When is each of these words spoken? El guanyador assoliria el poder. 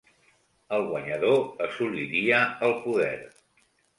El 0.77 0.85
guanyador 0.85 1.43
assoliria 1.67 2.39
el 2.69 2.75
poder. 2.87 3.13